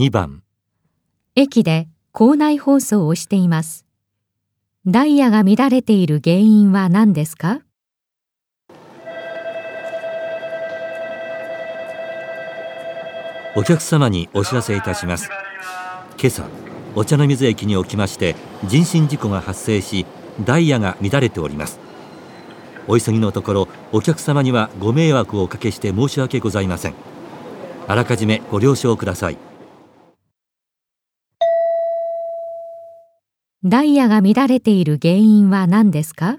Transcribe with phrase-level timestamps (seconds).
[0.00, 0.42] 2番。
[1.34, 3.84] 駅で校内放送をしています。
[4.86, 7.60] ダイヤが乱れている原因は何ですか？
[13.54, 15.28] お客様にお知らせいたします。
[16.18, 16.44] 今朝
[16.94, 20.06] お茶の水駅におきまして人身事故が発生し
[20.42, 21.78] ダイヤが乱れております。
[22.88, 26.94] お急ぎのところお客様にはご迷惑をおかけして申し訳ございません。
[27.86, 29.36] あらかじめご了承ください
[33.62, 36.38] ダイヤが乱れている原因は何ですか？